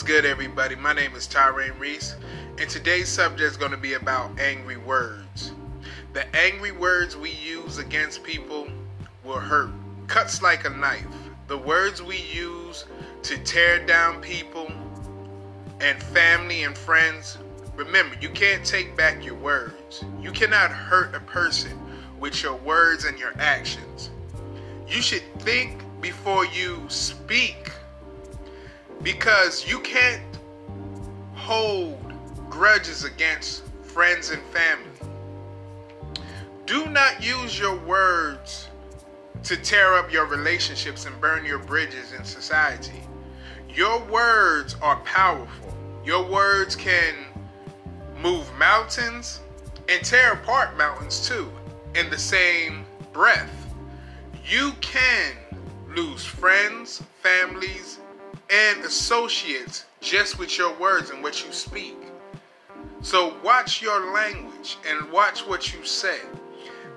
What's 0.00 0.10
good, 0.10 0.24
everybody? 0.24 0.76
My 0.76 0.94
name 0.94 1.14
is 1.14 1.28
Tyrain 1.28 1.78
Reese, 1.78 2.16
and 2.58 2.70
today's 2.70 3.10
subject 3.10 3.50
is 3.50 3.58
going 3.58 3.72
to 3.72 3.76
be 3.76 3.92
about 3.92 4.40
angry 4.40 4.78
words. 4.78 5.52
The 6.14 6.24
angry 6.34 6.72
words 6.72 7.18
we 7.18 7.32
use 7.32 7.76
against 7.76 8.24
people 8.24 8.66
will 9.24 9.38
hurt, 9.38 9.68
cuts 10.06 10.40
like 10.40 10.64
a 10.64 10.70
knife. 10.70 11.04
The 11.48 11.58
words 11.58 12.02
we 12.02 12.16
use 12.16 12.86
to 13.24 13.36
tear 13.44 13.84
down 13.84 14.22
people 14.22 14.72
and 15.82 16.02
family 16.02 16.62
and 16.62 16.78
friends. 16.78 17.36
Remember, 17.76 18.16
you 18.22 18.30
can't 18.30 18.64
take 18.64 18.96
back 18.96 19.22
your 19.22 19.34
words. 19.34 20.02
You 20.22 20.32
cannot 20.32 20.70
hurt 20.70 21.14
a 21.14 21.20
person 21.20 21.78
with 22.18 22.42
your 22.42 22.54
words 22.56 23.04
and 23.04 23.18
your 23.18 23.34
actions. 23.38 24.08
You 24.88 25.02
should 25.02 25.24
think 25.42 25.82
before 26.00 26.46
you 26.46 26.86
speak 26.88 27.70
because 29.02 29.66
you 29.66 29.80
can't 29.80 30.22
hold 31.34 32.12
grudges 32.48 33.04
against 33.04 33.64
friends 33.82 34.30
and 34.30 34.42
family. 34.52 34.86
Do 36.66 36.86
not 36.86 37.22
use 37.24 37.58
your 37.58 37.76
words 37.76 38.68
to 39.44 39.56
tear 39.56 39.94
up 39.94 40.12
your 40.12 40.26
relationships 40.26 41.06
and 41.06 41.18
burn 41.20 41.44
your 41.44 41.58
bridges 41.58 42.12
in 42.12 42.24
society. 42.24 43.00
Your 43.68 44.00
words 44.04 44.76
are 44.82 44.96
powerful. 45.00 45.74
Your 46.04 46.24
words 46.24 46.76
can 46.76 47.14
move 48.22 48.46
mountains 48.58 49.40
and 49.88 50.04
tear 50.04 50.34
apart 50.34 50.76
mountains 50.76 51.26
too 51.26 51.50
in 51.94 52.10
the 52.10 52.18
same 52.18 52.84
breath. 53.12 53.50
You 54.44 54.72
can 54.80 55.34
lose 55.88 56.24
friends, 56.24 57.02
families, 57.22 57.98
and 58.50 58.84
associates 58.84 59.84
just 60.00 60.38
with 60.38 60.58
your 60.58 60.76
words 60.78 61.10
and 61.10 61.22
what 61.22 61.44
you 61.44 61.52
speak. 61.52 61.96
So 63.02 63.36
watch 63.42 63.80
your 63.80 64.12
language 64.12 64.76
and 64.88 65.10
watch 65.10 65.46
what 65.46 65.72
you 65.72 65.84
say. 65.84 66.18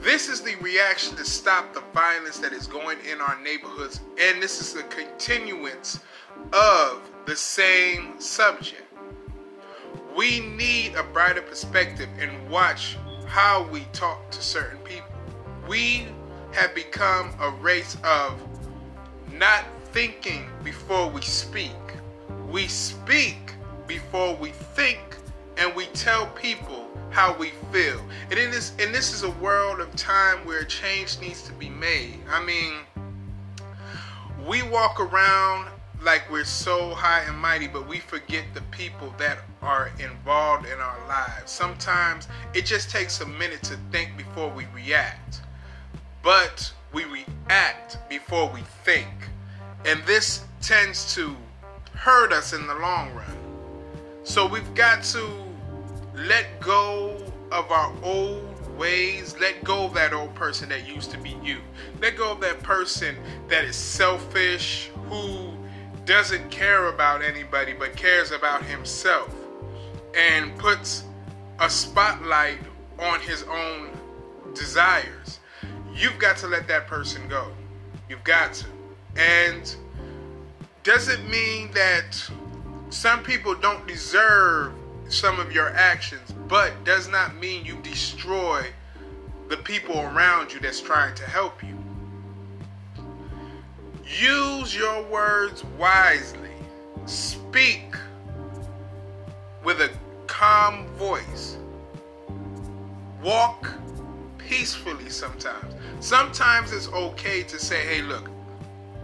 This 0.00 0.28
is 0.28 0.40
the 0.40 0.56
reaction 0.56 1.16
to 1.16 1.24
stop 1.24 1.72
the 1.72 1.82
violence 1.92 2.38
that 2.38 2.52
is 2.52 2.66
going 2.66 2.98
in 3.10 3.20
our 3.20 3.40
neighborhoods, 3.40 4.00
and 4.20 4.42
this 4.42 4.60
is 4.60 4.74
the 4.74 4.82
continuance 4.84 6.00
of 6.52 7.00
the 7.26 7.36
same 7.36 8.20
subject. 8.20 8.82
We 10.16 10.40
need 10.40 10.94
a 10.94 11.02
brighter 11.04 11.42
perspective 11.42 12.08
and 12.18 12.48
watch 12.50 12.96
how 13.26 13.66
we 13.68 13.80
talk 13.92 14.30
to 14.30 14.42
certain 14.42 14.78
people. 14.78 15.08
We 15.66 16.06
have 16.52 16.74
become 16.74 17.30
a 17.40 17.50
race 17.50 17.96
of 18.04 18.38
not 19.32 19.64
thinking 19.94 20.44
before 20.64 21.08
we 21.08 21.20
speak. 21.20 21.70
We 22.50 22.66
speak 22.66 23.54
before 23.86 24.34
we 24.34 24.50
think, 24.50 24.98
and 25.56 25.72
we 25.76 25.86
tell 25.94 26.26
people 26.26 26.88
how 27.10 27.36
we 27.38 27.50
feel. 27.70 28.00
And 28.28 28.40
in 28.40 28.50
this, 28.50 28.72
and 28.80 28.92
this 28.92 29.14
is 29.14 29.22
a 29.22 29.30
world 29.30 29.78
of 29.78 29.94
time 29.94 30.44
where 30.44 30.64
change 30.64 31.20
needs 31.20 31.42
to 31.42 31.52
be 31.52 31.68
made. 31.68 32.18
I 32.28 32.44
mean, 32.44 32.72
we 34.48 34.64
walk 34.64 34.98
around 34.98 35.68
like 36.02 36.28
we're 36.28 36.42
so 36.42 36.92
high 36.92 37.20
and 37.28 37.38
mighty, 37.38 37.68
but 37.68 37.86
we 37.86 38.00
forget 38.00 38.42
the 38.52 38.62
people 38.72 39.14
that 39.18 39.38
are 39.62 39.92
involved 40.00 40.66
in 40.66 40.80
our 40.80 40.98
lives. 41.06 41.52
Sometimes 41.52 42.26
it 42.52 42.66
just 42.66 42.90
takes 42.90 43.20
a 43.20 43.26
minute 43.26 43.62
to 43.62 43.76
think 43.92 44.16
before 44.16 44.50
we 44.50 44.66
react, 44.74 45.42
but 46.20 46.72
we 46.92 47.04
react 47.04 47.98
before 48.08 48.50
we 48.52 48.62
think. 48.82 49.28
And 49.84 50.02
this 50.04 50.44
tends 50.62 51.14
to 51.14 51.36
hurt 51.94 52.32
us 52.32 52.52
in 52.52 52.66
the 52.66 52.74
long 52.74 53.14
run. 53.14 53.36
So 54.22 54.46
we've 54.46 54.74
got 54.74 55.02
to 55.04 55.28
let 56.14 56.60
go 56.60 57.16
of 57.52 57.70
our 57.70 57.92
old 58.02 58.76
ways. 58.76 59.36
Let 59.38 59.62
go 59.62 59.84
of 59.84 59.94
that 59.94 60.12
old 60.12 60.34
person 60.34 60.68
that 60.70 60.86
used 60.86 61.10
to 61.10 61.18
be 61.18 61.36
you. 61.42 61.58
Let 62.00 62.16
go 62.16 62.32
of 62.32 62.40
that 62.40 62.62
person 62.62 63.16
that 63.48 63.64
is 63.64 63.76
selfish, 63.76 64.90
who 65.08 65.52
doesn't 66.04 66.50
care 66.50 66.88
about 66.88 67.22
anybody 67.22 67.72
but 67.72 67.96
cares 67.96 68.30
about 68.30 68.64
himself 68.64 69.34
and 70.14 70.56
puts 70.58 71.04
a 71.60 71.68
spotlight 71.68 72.58
on 72.98 73.20
his 73.20 73.42
own 73.44 73.90
desires. 74.54 75.40
You've 75.94 76.18
got 76.18 76.36
to 76.38 76.48
let 76.48 76.66
that 76.68 76.86
person 76.86 77.28
go. 77.28 77.48
You've 78.08 78.24
got 78.24 78.54
to. 78.54 78.66
And 79.16 79.74
doesn't 80.82 81.28
mean 81.30 81.70
that 81.72 82.16
some 82.90 83.22
people 83.22 83.54
don't 83.54 83.86
deserve 83.86 84.72
some 85.08 85.38
of 85.38 85.52
your 85.52 85.70
actions, 85.70 86.32
but 86.48 86.84
does 86.84 87.08
not 87.08 87.36
mean 87.36 87.64
you 87.64 87.76
destroy 87.82 88.66
the 89.48 89.56
people 89.58 90.00
around 90.00 90.52
you 90.52 90.60
that's 90.60 90.80
trying 90.80 91.14
to 91.14 91.24
help 91.24 91.62
you. 91.62 91.76
Use 94.04 94.74
your 94.74 95.02
words 95.04 95.64
wisely. 95.78 96.50
Speak 97.06 97.94
with 99.64 99.80
a 99.80 99.90
calm 100.26 100.86
voice. 100.96 101.56
Walk 103.22 103.72
peacefully 104.38 105.08
sometimes. 105.08 105.74
Sometimes 106.00 106.72
it's 106.72 106.88
okay 106.88 107.42
to 107.44 107.58
say, 107.58 107.80
hey, 107.86 108.02
look, 108.02 108.30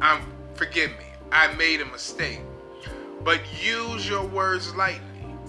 I'm 0.00 0.22
forgive 0.54 0.90
me. 0.92 1.06
I 1.32 1.52
made 1.54 1.80
a 1.80 1.86
mistake. 1.86 2.40
But 3.22 3.40
use 3.62 4.08
your 4.08 4.24
words 4.26 4.74
lightly. 4.74 5.00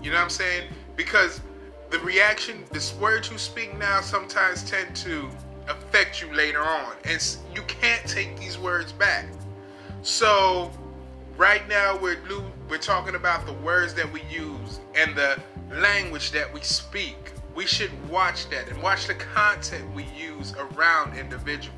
You 0.01 0.11
know 0.11 0.17
what 0.17 0.23
I'm 0.23 0.29
saying? 0.29 0.67
Because 0.95 1.41
the 1.89 1.99
reaction, 1.99 2.63
the 2.71 2.93
words 2.99 3.31
you 3.31 3.37
speak 3.37 3.77
now 3.77 4.01
sometimes 4.01 4.69
tend 4.69 4.95
to 4.97 5.29
affect 5.67 6.21
you 6.21 6.33
later 6.33 6.61
on. 6.61 6.93
And 7.05 7.37
you 7.55 7.61
can't 7.63 8.05
take 8.07 8.37
these 8.39 8.57
words 8.57 8.91
back. 8.91 9.25
So 10.01 10.71
right 11.37 11.67
now 11.67 11.97
we're 11.97 12.17
we're 12.69 12.77
talking 12.77 13.15
about 13.15 13.45
the 13.45 13.53
words 13.53 13.93
that 13.93 14.11
we 14.11 14.21
use 14.29 14.79
and 14.95 15.15
the 15.15 15.39
language 15.71 16.31
that 16.31 16.53
we 16.53 16.61
speak. 16.61 17.31
We 17.55 17.65
should 17.65 17.91
watch 18.09 18.49
that 18.49 18.67
and 18.67 18.81
watch 18.83 19.07
the 19.07 19.15
content 19.15 19.93
we 19.95 20.05
use 20.17 20.53
around 20.53 21.17
individuals. 21.17 21.77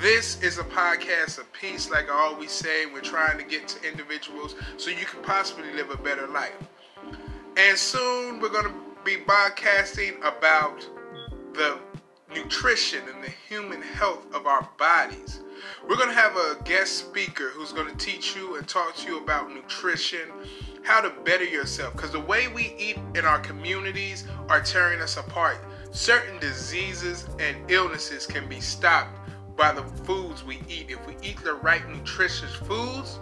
This 0.00 0.42
is 0.42 0.58
a 0.58 0.64
podcast 0.64 1.38
of 1.38 1.50
peace, 1.52 1.88
like 1.88 2.10
I 2.10 2.14
always 2.14 2.50
say. 2.50 2.84
We're 2.86 3.00
trying 3.00 3.38
to 3.38 3.44
get 3.44 3.68
to 3.68 3.88
individuals 3.88 4.56
so 4.76 4.90
you 4.90 5.06
can 5.06 5.22
possibly 5.22 5.72
live 5.72 5.90
a 5.90 5.96
better 5.96 6.26
life. 6.26 6.52
And 7.56 7.78
soon 7.78 8.40
we're 8.40 8.50
going 8.50 8.66
to 8.66 8.74
be 9.04 9.16
broadcasting 9.16 10.14
about 10.22 10.86
the 11.54 11.78
nutrition 12.34 13.02
and 13.08 13.22
the 13.22 13.30
human 13.48 13.80
health 13.80 14.26
of 14.34 14.46
our 14.46 14.68
bodies. 14.78 15.40
We're 15.88 15.96
going 15.96 16.08
to 16.08 16.14
have 16.14 16.36
a 16.36 16.62
guest 16.64 16.98
speaker 16.98 17.50
who's 17.50 17.72
going 17.72 17.88
to 17.88 17.96
teach 17.96 18.34
you 18.34 18.56
and 18.56 18.66
talk 18.66 18.96
to 18.96 19.08
you 19.08 19.18
about 19.18 19.54
nutrition, 19.54 20.28
how 20.82 21.02
to 21.02 21.10
better 21.24 21.44
yourself. 21.44 21.92
Because 21.92 22.10
the 22.10 22.20
way 22.20 22.48
we 22.48 22.74
eat 22.78 22.98
in 23.14 23.24
our 23.24 23.38
communities 23.38 24.24
are 24.48 24.60
tearing 24.60 25.00
us 25.00 25.16
apart. 25.16 25.58
Certain 25.92 26.38
diseases 26.40 27.28
and 27.38 27.56
illnesses 27.70 28.26
can 28.26 28.48
be 28.48 28.60
stopped 28.60 29.20
by 29.56 29.72
the 29.72 29.82
foods 30.04 30.44
we 30.44 30.60
eat. 30.68 30.86
If 30.90 31.06
we 31.06 31.16
eat 31.22 31.38
the 31.42 31.54
right 31.54 31.88
nutritious 31.88 32.54
foods, 32.54 33.18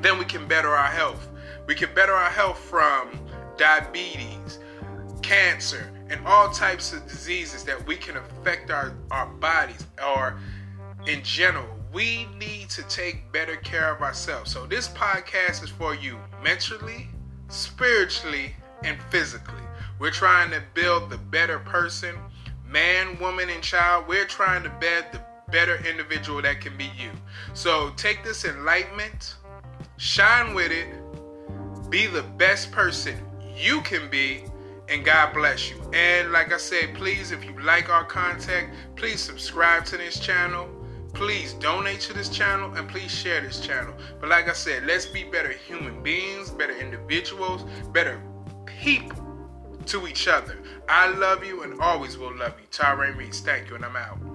then 0.00 0.18
we 0.18 0.24
can 0.24 0.46
better 0.46 0.70
our 0.70 0.90
health. 0.90 1.28
We 1.66 1.74
can 1.74 1.94
better 1.94 2.12
our 2.12 2.30
health 2.30 2.58
from 2.58 3.18
diabetes, 3.56 4.58
cancer, 5.22 5.92
and 6.08 6.26
all 6.26 6.50
types 6.50 6.92
of 6.92 7.06
diseases 7.06 7.64
that 7.64 7.86
we 7.86 7.96
can 7.96 8.16
affect 8.16 8.70
our, 8.70 8.94
our 9.10 9.26
bodies 9.26 9.86
or 10.04 10.38
in 11.06 11.22
general. 11.22 11.66
We 11.92 12.26
need 12.38 12.70
to 12.70 12.82
take 12.84 13.30
better 13.32 13.56
care 13.56 13.92
of 13.92 14.00
ourselves. 14.02 14.50
So, 14.52 14.66
this 14.66 14.88
podcast 14.88 15.62
is 15.62 15.70
for 15.70 15.94
you 15.94 16.18
mentally, 16.42 17.08
spiritually, 17.48 18.54
and 18.84 19.00
physically. 19.10 19.62
We're 19.98 20.10
trying 20.10 20.50
to 20.52 20.62
build 20.74 21.10
the 21.10 21.18
better 21.18 21.58
person, 21.58 22.16
man, 22.66 23.18
woman, 23.18 23.50
and 23.50 23.62
child. 23.62 24.06
We're 24.08 24.24
trying 24.24 24.62
to 24.62 24.70
build 24.80 25.04
the 25.12 25.20
better 25.50 25.76
individual 25.88 26.42
that 26.42 26.60
can 26.60 26.76
be 26.76 26.90
you. 26.98 27.10
So 27.54 27.90
take 27.96 28.24
this 28.24 28.44
enlightenment, 28.44 29.36
shine 29.96 30.54
with 30.54 30.72
it, 30.72 30.88
be 31.90 32.06
the 32.06 32.22
best 32.22 32.70
person 32.70 33.16
you 33.56 33.80
can 33.82 34.08
be, 34.10 34.44
and 34.88 35.04
God 35.04 35.32
bless 35.32 35.70
you. 35.70 35.80
And 35.92 36.32
like 36.32 36.52
I 36.52 36.56
said, 36.56 36.94
please, 36.94 37.30
if 37.30 37.44
you 37.44 37.58
like 37.60 37.88
our 37.88 38.04
content, 38.04 38.70
please 38.96 39.20
subscribe 39.20 39.84
to 39.86 39.96
this 39.96 40.18
channel. 40.18 40.68
Please 41.12 41.54
donate 41.54 42.00
to 42.00 42.12
this 42.12 42.28
channel 42.28 42.72
and 42.74 42.88
please 42.88 43.10
share 43.10 43.40
this 43.40 43.60
channel. 43.60 43.94
But 44.20 44.28
like 44.28 44.48
I 44.48 44.52
said, 44.52 44.86
let's 44.86 45.06
be 45.06 45.24
better 45.24 45.50
human 45.50 46.02
beings, 46.02 46.50
better 46.50 46.76
individuals, 46.76 47.64
better 47.92 48.22
people 48.64 49.26
to 49.86 50.06
each 50.06 50.28
other. 50.28 50.56
I 50.88 51.10
love 51.10 51.44
you 51.44 51.62
and 51.64 51.80
always 51.80 52.16
will 52.16 52.36
love 52.36 52.54
you. 52.60 52.66
Tyrain 52.70 53.16
Reese, 53.16 53.40
thank 53.40 53.68
you, 53.68 53.74
and 53.74 53.84
I'm 53.84 53.96
out. 53.96 54.29